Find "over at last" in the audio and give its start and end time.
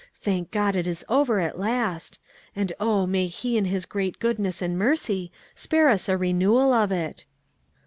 1.09-2.17